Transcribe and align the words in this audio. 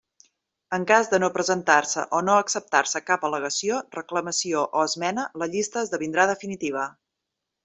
En 0.77 0.85
cas 0.91 1.09
de 1.09 1.17
no 1.23 1.27
presentar-se 1.35 2.05
o 2.19 2.23
no 2.29 2.37
acceptar-se 2.45 3.01
cap 3.11 3.27
al·legació, 3.29 3.83
reclamació 3.99 4.65
o 4.65 4.83
esmena 4.89 5.29
la 5.43 5.51
llista 5.53 5.85
esdevindrà 5.89 6.27
definitiva. 6.35 6.89